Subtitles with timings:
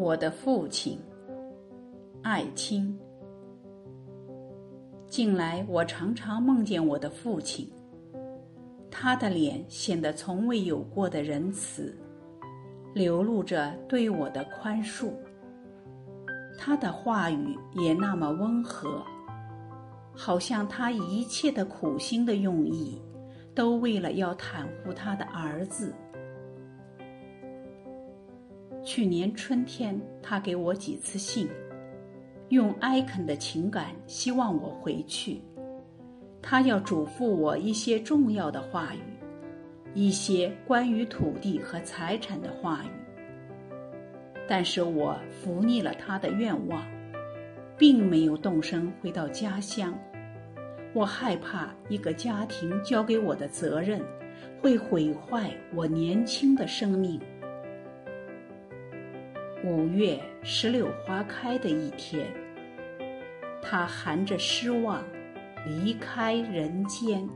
[0.00, 0.98] 我的父亲，
[2.22, 2.98] 爱卿。
[5.06, 7.70] 近来我常常梦见我的父亲，
[8.90, 11.94] 他的脸显得从未有过的仁慈，
[12.94, 15.10] 流露着对我的宽恕。
[16.58, 19.04] 他的话语也那么温和，
[20.14, 22.98] 好像他一切的苦心的用意，
[23.54, 25.92] 都为了要袒护他的儿子。
[28.92, 31.48] 去年春天，他给我几次信。
[32.48, 35.40] 用哀恳的情感，希望我回去。
[36.42, 38.98] 他要嘱咐我一些重要的话语，
[39.94, 42.88] 一些关于土地和财产的话语。
[44.48, 46.84] 但是我服逆了他的愿望，
[47.78, 49.96] 并没有动身回到家乡。
[50.92, 54.02] 我害怕一个家庭交给我的责任，
[54.60, 57.20] 会毁坏我年轻的生命。
[59.62, 62.26] 五月石榴花开的一天，
[63.60, 65.04] 他含着失望
[65.66, 67.28] 离开人间。